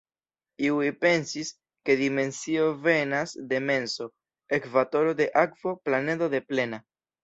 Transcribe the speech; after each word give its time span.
Iuj 0.69 0.87
pensis, 1.05 1.51
ke 1.91 1.97
dimensio 2.01 2.65
venas 2.89 3.37
de 3.55 3.63
menso, 3.69 4.11
ekvatoro 4.63 5.17
de 5.25 5.33
akvo, 5.47 5.81
planedo 5.89 6.37
de 6.39 6.47
plena! 6.53 6.87